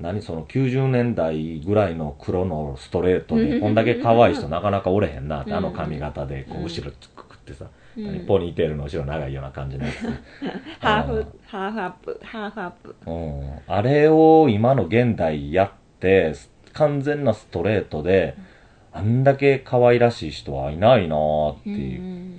[0.00, 10.06] 何その90年代ぐらいの黒のストレートで、こんだけ可愛い人なかなかおれへんなって、あの髪型で、こう後ろくくってさ、うん何ポニーテールの後ろ長いような感じのやつ。
[10.80, 13.58] ハーフハーフアップハーフアップうん。
[13.66, 16.32] あれを今の現代やって、
[16.72, 18.34] 完全なストレートで、
[18.92, 22.00] あんだけ可愛らしい人はいないなーっていう。
[22.00, 22.32] うん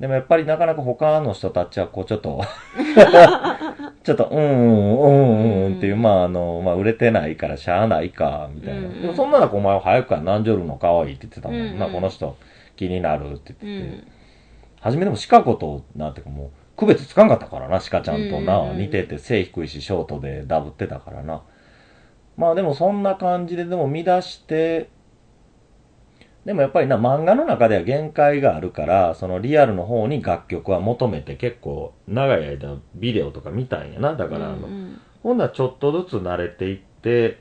[0.00, 2.40] でもやっぱりなかなか他の人たちはこうちょっと、
[4.04, 8.80] ちょっと、うんうんうんうんっていう、まああの、まあ売れてないからしゃあないか、みたいな。
[8.80, 12.36] うんでもそんな中お前は早くから何ジョルの可愛いって言ってたもんな、うんこの人
[12.76, 14.17] 気になるってう言ってて。
[14.80, 21.42] ん初めでもシカ子と、なんていうかもう、区別つかんかったからな、シカちゃんとな、うん似てて背低いし、ショートでダブってたからな。
[22.36, 24.90] まあでもそんな感じででも見出して、
[26.44, 34.14] でもやっぱりな、漫画の中では限界があるから、そのリアルの方に楽曲は求めて結構長い間ビデオとか見たんやな。
[34.14, 37.40] だからあの、うんほんならちょっとずつ慣れていって、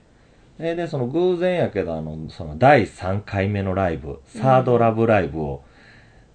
[0.58, 5.64] で、でその偶然やけど、あの、その第3回目のライブ、サードラブライブを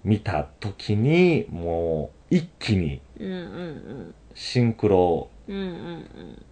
[0.03, 3.01] 見た時に、もう一気に
[4.35, 5.29] シンクロ、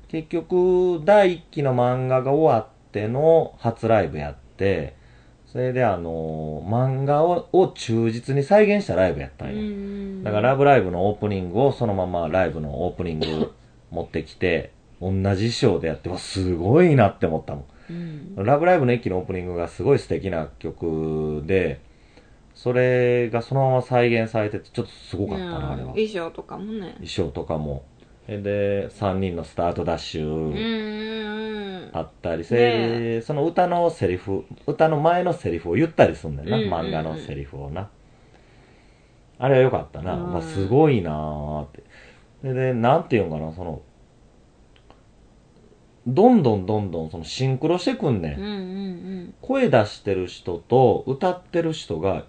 [0.08, 4.96] 結局第1期の漫画が終わっての初ライブやって、
[5.52, 9.62] それであの、漫画をを忠実に再現したライブやったんうや。
[9.62, 13.52] んだからラブライブのオープニングをそのままライブのオープニング
[13.92, 17.66] 持ってきて、同じ衣装でやって、わ、すごいなって思ったもん。
[17.90, 21.82] うんラブライブの駅のオープニングがすごい素敵な曲で、
[22.62, 25.94] それがそのまま再現されてて、ちょっとすごかったな、あれは。
[25.94, 27.86] 衣装とかもね衣装とかも。
[28.28, 37.90] えで、3人のスタートダッシうんうュんうんあったり、それでその歌のセリフ、歌の前のセリフを言ったりすんねんな、うんうんうん漫画のセリフをな。
[39.40, 40.14] あれは良かったな。
[40.14, 41.84] うんまあ、すごいなーって。
[42.44, 43.82] で、で、なんていうんかな、その、
[46.06, 52.26] どんどんどんどんそのシンクロしてくんねんうんうん声出してる人と歌ってる人が、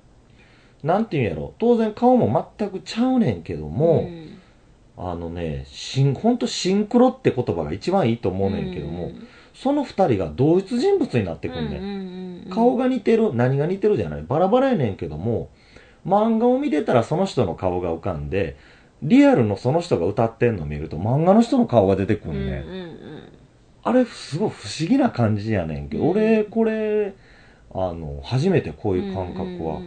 [0.82, 3.72] なんていうんやろ、当然顔も全くちゃうねんけどうん。
[3.72, 4.38] も、ん
[4.96, 9.12] あのね、シン、ほんとシンクロって言葉が一番いいと思うねんけども、
[9.54, 12.48] その二人が同一人物になってくんねん。
[12.48, 15.48] ん顔が似てる、何が似てるじゃない、バラバラやねんけども、
[16.06, 18.56] 漫画を見てたらその人の顔が浮かんで、
[19.02, 22.36] リアルのその人が歌ってんの見ると漫画の人の顔が出てくうん。
[22.36, 22.62] んねん。
[22.62, 23.28] うん。
[23.84, 26.10] あれすごい不思議な感じやねんけど、うん。
[26.10, 27.14] 俺これ
[27.74, 29.80] あの初めてこういう感覚は、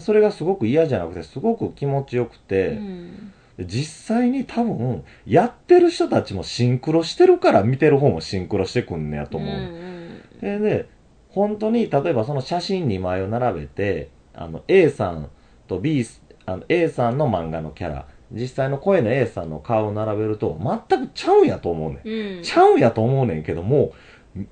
[0.00, 9.56] それがすごく嫌じゃなくてすごく気持ちよくうて、ん実際に多分、やってる人たちもシンクロしてるから見てる方もシンクロしてくんねやと思う。
[9.56, 10.88] んでで、
[11.30, 15.28] 本当に、例えばその写真2枚を並べて、あの、A さん
[15.66, 16.04] と B、
[16.46, 20.56] あの A さんの漫画のキャラ、実際の声の A さんの顔を並べると、
[20.88, 22.36] 全くちゃうんやと思うねん。
[22.36, 23.92] うんちゃうんやと思うねんけども、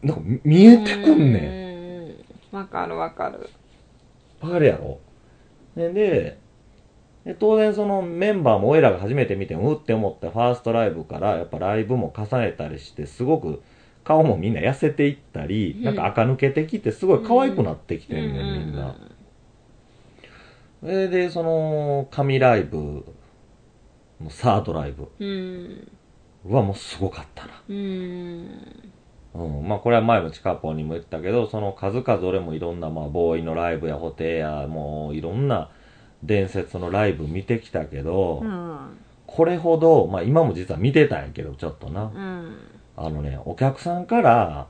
[0.02, 1.32] なんか見えてくんねん。
[1.32, 2.08] ね
[2.52, 3.48] んわかるわかる
[4.40, 4.98] わかるやろ？
[5.76, 6.38] でで
[7.24, 13.62] で当然そのメンバーも俺らが初めて見てうって思ったファーストライブからやっぱライブも重ねたりしてすごく
[14.04, 15.84] 顔もみんな痩せていったり、うん。
[15.84, 18.94] なんか垢抜けてきてすごい可愛くなってきてんねん、みんな。
[20.82, 23.04] ででその神ライブ
[24.22, 25.08] のサードライブ。
[25.18, 25.88] うん。
[26.48, 27.62] はもうすごかったな。
[27.68, 28.92] うん
[29.44, 35.70] うん、まあこれは前もチカポンにも言ったけど、その数々俺もいろんなまあボーイのライブやホテやもういろんな
[36.22, 42.04] 伝説のライブ見てきたけど、うんこれほど、まあ今も実は見てたんやけど、ちょっとな。
[42.04, 42.56] うん
[42.96, 44.68] あのね、お客さんから、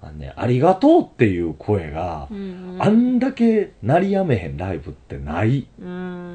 [0.00, 5.66] あのね、ありがとうっていう声がう、んあんだけ鳴りやめへんライブってない。
[5.80, 6.25] うんうん。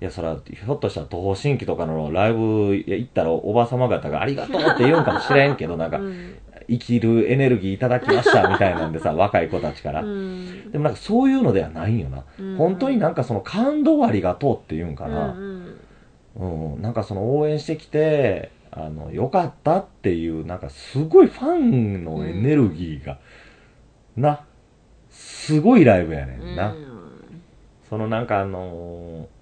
[0.00, 6.34] いや、そら、ひょっとしたら東方神起とかのライブ行ったらおばさま方がありがとうって言うんかもしれんけど、なんか、うん
[6.70, 10.02] 生きるエネルギーいただきましたみたいなんでさ、若い子たちから。
[10.02, 12.24] うんでもなんかそういうのではないんよな。
[12.38, 15.28] うん本当になんかその感動ありがとうっていうんかうな。
[15.28, 15.78] ん
[16.36, 16.46] う
[16.78, 23.18] ん、なんかその応援してきて、あの、よかったっていう、なんかすごいファンのエネルギーが、
[24.14, 24.44] な、
[25.08, 26.74] すごいライブやねうんんな。
[27.88, 29.37] そのなんかあのー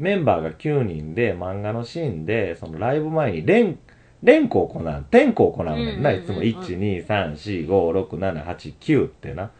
[0.00, 3.78] メンバーが9人で漫画のシーンで、そのライブ前に連、
[4.22, 6.42] 連呼を行う、天候を行うねんな、いつも。
[6.42, 9.50] 1、2、3、4、5、6、7、8、9ってな。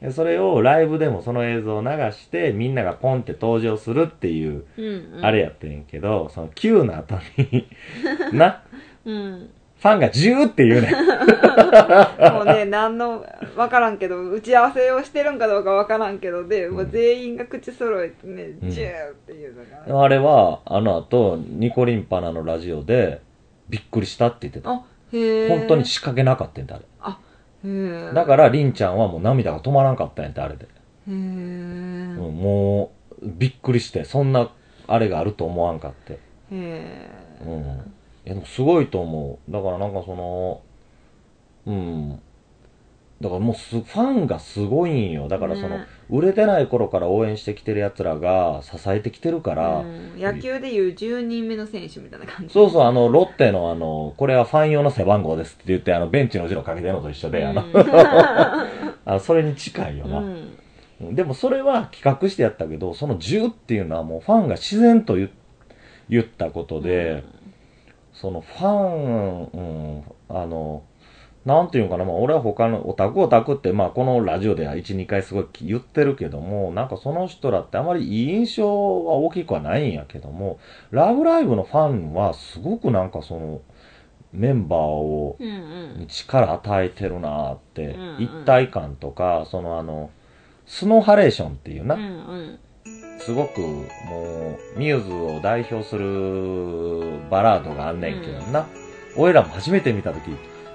[0.00, 4.84] でそれをライブでもその映像を流して、みんながポンって登場するっていう、うん
[5.18, 5.24] うん。
[5.24, 7.68] あれやってんけど、その9の後に、
[8.32, 8.62] な、
[9.04, 9.50] うん
[9.82, 10.92] ファンが10って言うねん。
[12.32, 20.04] もうね、何の、わからんけど、打ち合わせをしてるんかどうかわからんけどで、もう全員が口揃えてね、うんジューっていうのが。
[20.04, 23.22] あれは、あの後、ニコリンパナのラジオで、
[23.68, 24.70] びっくりしたって言ってた。
[24.70, 25.48] あ、へえ。
[25.48, 26.84] 本当に仕掛けなかったんだ、あれ。
[27.00, 27.18] あ、
[27.64, 27.68] へ
[28.12, 28.14] え。
[28.14, 30.64] だから、りんちゃんはもう涙が止まらんかったんやって、あれで。
[30.64, 30.66] へ
[31.08, 31.10] え。
[31.10, 34.48] うん、もう、びっくりして、そんな、
[34.86, 36.12] あれがあると思わんかって。
[36.12, 36.18] へ
[36.52, 37.10] え。
[37.44, 37.92] うん。
[38.24, 39.52] いや、でもすごいと思う。
[39.52, 40.62] だからなんかその、
[41.66, 42.20] うん。
[43.20, 45.28] だからもうす、ファンがすごいんよ。
[45.28, 52.52] だからその、ね売れてない頃から応援してきてる奴らが支えてきてるから、うん野球でいう10人目の選手みたいな感じ。
[52.52, 57.64] そうそう、あの、ロッテのあの、これはファン用の背番号ですって言って、あの、ベンチの後ろかけてるのと一緒で、あの、
[59.06, 60.18] あのそれに近いよな。
[60.18, 60.26] うん。
[60.26, 60.58] うん
[61.14, 65.30] でもそれは企画してやったけど、その10っていうのはもうファンが自然と言
[66.08, 67.24] 言ったことで、
[68.12, 70.82] そのファン、うん、あの、
[71.44, 80.58] なんていうのかな、まあ俺は他のオタクオタクって、まあこのラジオでは1、2回すごい言ってるけども、なんかその人らってあまりいい印象は大きくはないんやけども、
[80.90, 83.60] ラブライブのファンはすごくなんかその、
[84.32, 88.22] メンバーを、に力与えてるなーって、うんうん。
[88.22, 90.10] 一体感とか、そのあの、
[90.66, 92.58] スノーハレーションっていうな、うんうん
[93.24, 98.66] すごくもう、ミューズを代表するバラードがあんねんけどな。
[99.16, 100.24] 俺らも初めて見たとき、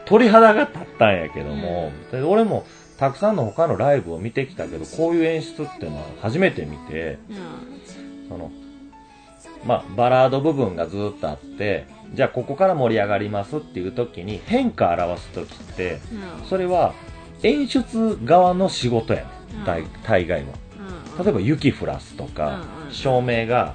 [0.06, 2.66] 鳥肌が立ったんやけども、で俺も
[2.98, 7.20] たくさんの他のライブを見てきたけど、こういう演出っていうのは初めて見て、
[8.30, 8.52] その、
[9.66, 16.00] まあ、バラード部分がずっとあって、じゃあここから盛り上がりますっていう時に変化を表す時って、
[16.42, 16.48] うん。
[16.48, 16.94] それは
[17.44, 19.28] 演出側の仕事やね
[19.60, 19.66] うん。
[20.04, 20.67] 大概は。
[21.18, 21.24] うん。
[21.26, 22.94] 例えば雪降らすとか、うんうん。
[22.94, 23.74] 照明が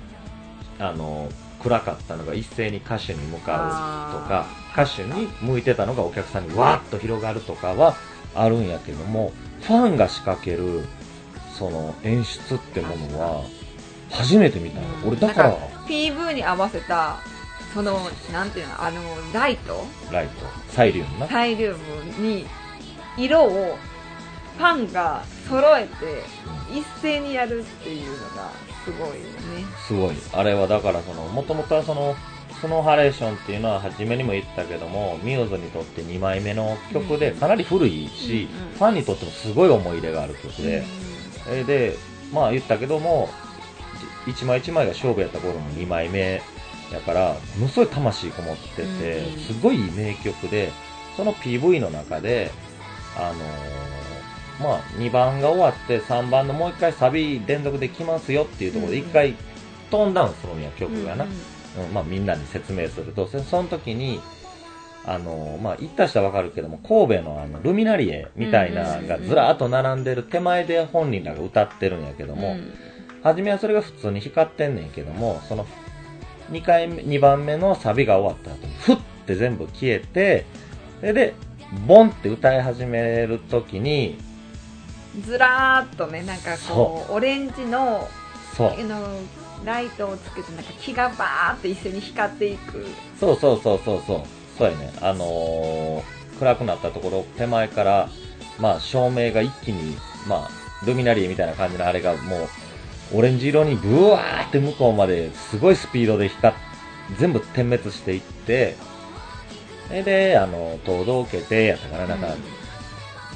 [0.78, 1.28] あの
[1.62, 7.94] 暗かったのが一斉に歌手に向かうとか歌手に向いてたのがお客さんにわーっと広がるとかは
[8.34, 10.80] あるんやけどもファンが仕掛ける
[11.56, 13.44] その演出ってものは
[14.10, 15.08] 初めて見たの、うん。
[15.10, 17.18] 俺だから PV に合わせた
[17.72, 18.00] その
[18.32, 19.00] なんていうのあの
[19.32, 19.84] ライト？
[20.10, 20.46] ライト。
[20.70, 21.28] サイリウムな。
[21.28, 22.46] サイリウムに
[23.16, 23.78] 色を
[24.56, 26.22] ファンが揃えて
[26.72, 28.50] 一斉にやるっていうのが
[28.84, 29.20] すごいよね。
[29.86, 30.14] すごい。
[30.32, 32.14] あれはだからそのもともとはその
[32.60, 37.38] スノーハレーションっていうのは初めにも言ったけどもミューズにとって2枚目の曲でうん。
[37.38, 38.74] かなり古いし、うんうん。
[38.74, 40.84] ファンにとってもすごい思い入れがある曲で、
[41.48, 41.96] えーで
[42.32, 43.28] まあ言ったけども
[44.26, 46.40] じ一枚一枚が勝負やった頃の2枚目
[46.92, 49.40] やからものすごい魂こもってて、うんうん。
[49.40, 50.70] すごい名曲で
[51.16, 52.50] その PV の中で
[53.16, 53.91] あのー
[54.62, 59.10] まあ2番が終わって3番のもう一回サビ連続で来ますよっていうところでうんうん。
[59.10, 59.34] 一回
[59.90, 61.30] トーンダウンするんや曲がな、うん
[61.84, 61.92] うん。
[61.92, 64.20] まあ、みんなに説明するとそその時に
[65.04, 72.72] あのまあ行った人はわかるけども神戸のあのルミナリエみたいなのがずらーっと並んでる手前で本人らが歌ってるんやけども、うん。
[73.22, 75.66] 初めはそれが普通に光ってんねんけどもその
[76.50, 80.44] 2回目2番目のサビが終わった後にふって全部消えて
[81.00, 81.34] それで
[81.86, 84.18] ボンって歌い始める時に
[85.20, 88.08] ずらーっとねなんかこうオレンジの
[88.56, 88.68] そう。
[88.70, 89.18] あの
[89.64, 92.84] ライトをつけてなんか木がバーって一緒に光っていく。
[93.20, 94.22] そうそうそうそうそう。
[94.58, 94.92] そうやね。
[95.00, 98.08] あのー暗くなったところ手前から
[98.58, 99.96] まあ照明が一気に
[100.26, 102.48] まあルミナリーみたいな感じのあれがも
[103.12, 106.56] うオレンジ色にブワーって向こうまですごいスピードで光っ
[107.18, 108.76] 全部点滅していって
[109.88, 112.28] であの届けてやったからなんか、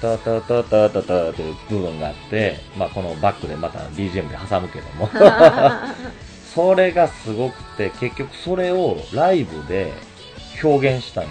[0.00, 5.08] タタタタタタっていう部分があって、まあ、このバックでまた BGM で挟むけども。
[6.56, 9.92] それがすごくて結局それをライブで
[10.64, 11.30] 表現したんよ、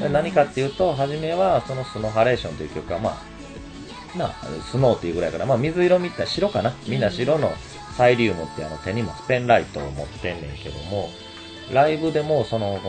[0.00, 3.20] で何かっていうと初めはそのスノーハレーションという曲はま
[4.14, 4.34] あなあ
[4.70, 6.72] スノーっていうぐらいから、まあ、水色みたい白かな？
[6.86, 7.52] みんな白の
[7.96, 11.10] サイリウムってあの手にもスペンライトを持ってんねんけども
[11.72, 12.80] ライブでもその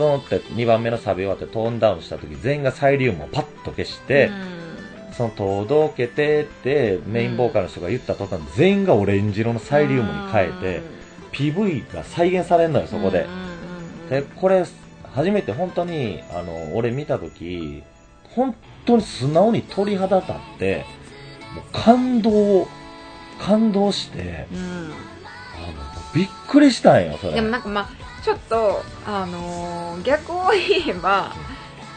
[0.00, 4.30] そのって2番目のサビ終わってトーンダウンした時全員がサイリウムをパッと消して、
[5.12, 10.80] その届けてってメインボーカルの人が言った途端全員がオレンジ色のサイリウムに変えて
[11.32, 13.26] PV が再現されるのよそこで、
[14.08, 14.64] でこれ
[15.12, 17.82] 初めて本当にあの俺見た時
[18.30, 18.54] 本
[18.86, 20.86] 当に素直に鳥肌立って
[21.54, 22.66] もう感動
[23.38, 24.58] 感動してうん。
[24.58, 27.34] あのびっくりしたんよそれ。
[27.34, 31.34] でもなんかまあちょっとあのー逆を言えば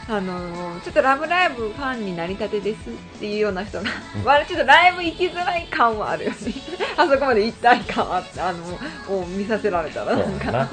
[0.10, 4.46] あのーちょっと「ラブライブ!」ファンになりたてですっていうような人が、うん。
[4.46, 6.38] ちょっとライブ行きづらい感はあるよね。
[6.98, 10.70] あそこまで行きたい感はあってあのを見させられたらなんかそうやな。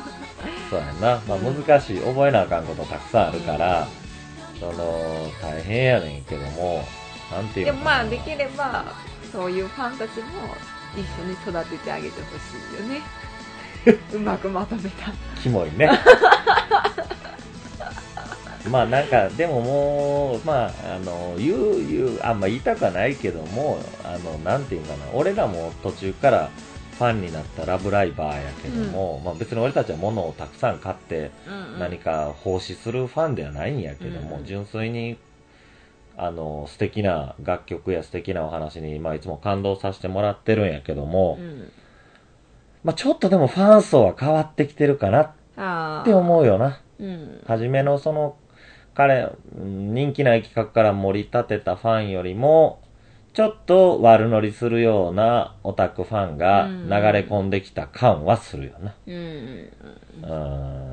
[0.71, 3.87] そうやな、まあ、難しい覚えなあかんことたくさんあるから、
[4.59, 6.87] その大変やねんけども
[7.31, 8.85] なんていうでもまあできれば
[9.33, 10.25] そういうファンたちも
[10.97, 13.01] 一緒に育ててあげてほしいよね
[14.13, 15.13] うまくまとめた。
[15.43, 15.91] キモいね。
[18.71, 25.07] まあなんかでももうまああの言う言うあんま言いたくはないけどもあのなんていうかな。
[25.15, 26.51] 俺らも途中から
[26.99, 31.31] ファンになったラブライバーやけども、まあ別に俺たちは物をたくさん買って
[31.79, 34.45] 何か奉仕するファンではないんやけども、うん。
[34.45, 35.17] 純粋に
[36.19, 41.73] あの素敵な楽曲や素敵なお話に、まあ、いつも感動させてもらってるんやけども、うん
[42.85, 46.81] まあ、ちょっとでもファン層は変わってきてるかなあって思うよな。
[46.99, 48.37] う、うん、初めのその
[48.95, 52.81] 彼、うん人気ない企画から盛り立てたファンよりも、
[53.33, 58.95] ちょっと悪乗りするようなオタクファンがうん流れ込んできた感はするよな。
[59.07, 60.90] うんうーん。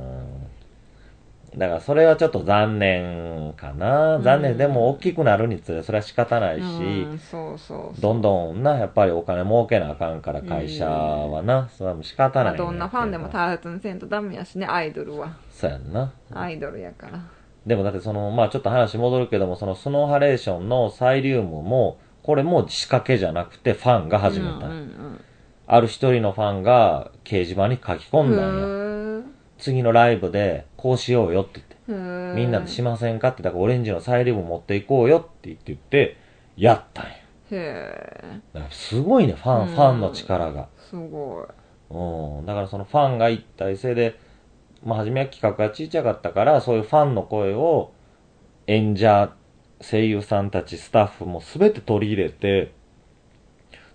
[1.58, 4.18] だからそれはちょっと残念かな。
[4.18, 4.58] うん残念。
[4.58, 11.68] でも大きくなるにつれそれは仕方ないし、うんそうそうどんどんな、やっぱりお金儲けなあかんから会社はな。
[11.76, 16.14] それはもう仕方ないんやけまあどんなファンでも大切にせんとダメやしねアイドルはそうやんな。
[16.32, 17.20] アイドルやから
[17.66, 24.68] でもだってその、まあちょっと話戻るけども、そのスノーハレーションのサイリウムも、これも仕掛けじゃなくてファンが始めた。
[24.68, 25.22] うんうん
[25.70, 28.87] ある一人のファンが掲示板に書き込んだんや。
[29.58, 31.78] うん次のライブでこうしようよって言って。
[32.36, 36.18] みんなでしませんかって、だからオレンジのサイリウム持っていこうよって言って言って、
[36.58, 37.12] やったんや。
[37.12, 37.18] へ
[37.52, 38.42] え
[38.72, 40.68] すごいね、ファン、うんファンの力が。
[40.90, 41.46] すごい
[41.90, 42.46] うん。
[42.46, 44.20] だからそのファンが一体性で、
[44.84, 47.94] まあ初めは企画が小さかったから、そういうファンの声を
[48.68, 49.34] 演者、
[49.82, 52.74] 声優さんたち、スタッフも全て取り入れて、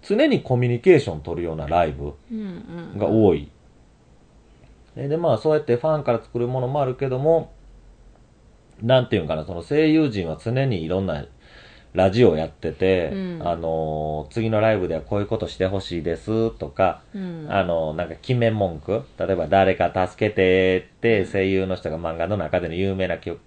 [0.03, 2.15] 常にコミュニケーション取るようなライブ
[2.99, 3.51] が多い。
[4.97, 7.53] で、でまあそうやってファンから作るものもあるけども、
[8.83, 11.25] なんていうんかな、その声優陣は常にいろんな
[11.95, 13.41] ラジオやってて、うん。
[13.45, 17.47] あのー次のライブではこういうことしてほしいですとか、うん。
[17.51, 23.41] あの、なんか決め文句例えば誰か助けてって声優の人が漫画の中での有名な曲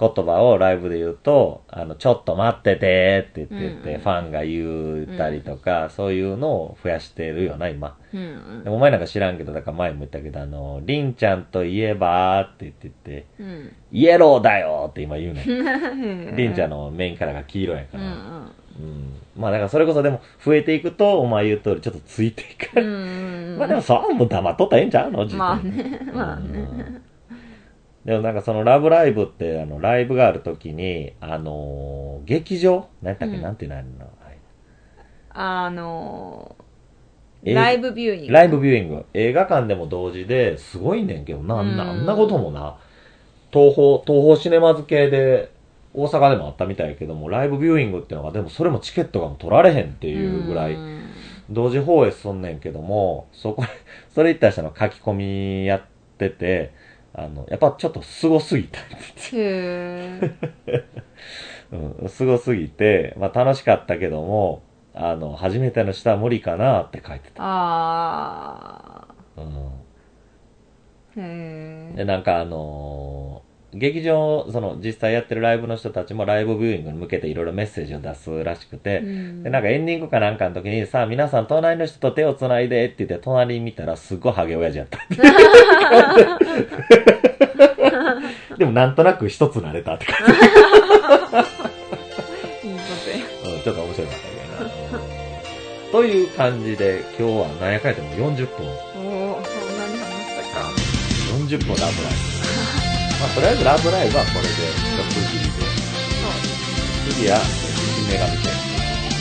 [0.00, 7.96] 言葉をライブで言うと、あの、ちょっと待っててって言ってファンが言ったりとか、そういうのを増やしてるよな、今。
[8.14, 15.50] うんでもお前なんか知らんけど、だから前も言ったけど、あの、りんちゃんといえばって言って言って、うんイエローだよって今言うねん。
[15.50, 18.04] うんりんちゃんのメインカラーが黄色やから。
[18.04, 19.14] うんうん。
[19.36, 22.80] まあだからそれこそでも増えていくと、お前言う通りちょっとついていく。
[22.80, 27.02] うんうん まあでもそうもう黙っとったらええんちゃうのまあねまあねうん
[28.08, 32.88] でもなんかそのラブライブって、あの、ライブがあるときに、あのー劇場？
[33.02, 33.42] 何やったっけ、うん。
[33.42, 33.76] なんていうの？
[33.76, 33.86] あれ。
[33.86, 34.38] の、はい
[35.34, 36.56] あの
[37.44, 38.32] えライブビューイング。
[38.32, 39.04] ライブビューイング。
[39.12, 41.76] 映画館でも同時ですごいねんけどな、あん。
[41.76, 42.78] なうんあんなこともな、
[43.52, 45.52] 東宝、東宝シネマズ系で、
[45.92, 51.02] 大阪でもあったみたいやけども、ライブビューイングっていうのが、でもそれもチケットが取られへんっていうぐらい、うん。
[51.50, 53.64] 同時放映すんねんけども、そこ、
[54.14, 55.82] それ言った人の書き込みやっ
[56.16, 56.72] てて、
[57.14, 58.78] あの、やっぱちょっと凄すぎた。
[58.80, 58.84] へ
[59.34, 60.20] え
[61.72, 64.62] うん、すごすぎて、まあ楽しかったけども、
[64.94, 67.42] あの、初めての人は無理かなって書いてた。
[67.44, 69.72] あうんあ
[71.16, 84.98] へで、えなんかあのー劇場、その実際やってるライブの人たちもライブビューイングに向けていろいろメッセージを出すらしくて、で、なんかエンディングかなんかの時に、さあ皆さん隣の人と手を繋いでって言って隣に見たらすっごいハゲ親父やった。
[88.56, 90.32] でもなんとなく一つなれたって感じ。
[90.32, 90.38] いい
[92.78, 93.16] ことや
[93.54, 94.70] うん、ちょっと面白かったけどな。
[95.02, 95.08] うん
[95.90, 98.66] という感じで、今日は何やかんやっても40分。
[98.66, 98.68] お
[99.38, 100.68] おそんなに話したか
[101.38, 101.88] 40分ラブライ
[102.32, 102.37] ブ。
[103.20, 105.66] まあ、とりあえずラブライブはこれで一区切りで、
[107.10, 108.68] 次は、新女神戦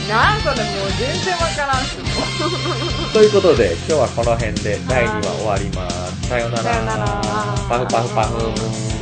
[0.07, 2.03] なんそれもう全然わからんしも
[3.09, 6.27] うということで、今日はこの辺で第2話終わります。
[6.29, 6.63] さようなら。
[6.63, 7.05] さようなら
[7.67, 8.96] パフパフパフ。